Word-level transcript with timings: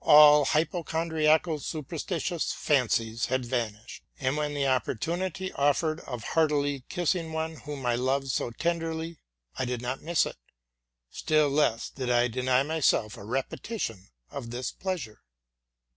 61 0.03 0.17
all 0.17 0.45
hypochondriacal 0.45 1.59
superstitious 1.59 2.53
fancies 2.53 3.27
had 3.27 3.45
vanished: 3.45 4.01
and, 4.19 4.35
when 4.35 4.55
the 4.55 4.65
opportunity 4.65 5.51
offered 5.53 5.99
of 5.99 6.23
heartily 6.23 6.83
kissing 6.89 7.31
one 7.31 7.57
whom 7.57 7.83
f[ 7.83 7.99
loved 7.99 8.29
so 8.31 8.49
tenderly, 8.49 9.19
I 9.59 9.65
did 9.65 9.79
not 9.83 10.01
miss 10.01 10.25
it, 10.25 10.37
still 11.11 11.49
less 11.49 11.91
did 11.91 12.09
I 12.09 12.29
deny 12.29 12.63
myself 12.63 13.15
a 13.15 13.23
repetition 13.23 14.07
of 14.31 14.49
this 14.49 14.71
pleasure. 14.71 15.21